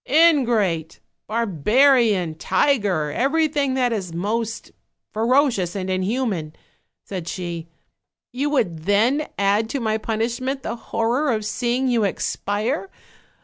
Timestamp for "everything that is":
3.11-4.11